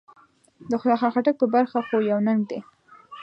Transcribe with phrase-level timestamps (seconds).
[0.69, 2.59] د خوشحال خټک په برخه خو يو ننګ دی.